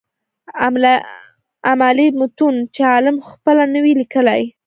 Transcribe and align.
امالي 1.73 2.07
متون 2.19 2.55
چي 2.73 2.81
عالم 2.91 3.17
خپله 3.29 3.63
نه 3.73 3.79
وي 3.83 3.93
ليکلي. 4.01 4.41